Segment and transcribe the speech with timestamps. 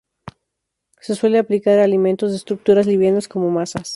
[0.99, 3.89] Se suele aplicar a alimentos de estructuras livianas como masas.